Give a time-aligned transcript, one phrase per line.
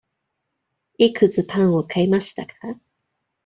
[0.97, 2.53] いくつパンを買いましたか。